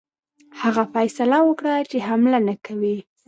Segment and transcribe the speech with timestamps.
[0.61, 2.97] هغه فیصله وکړه چې حمله نه کوي.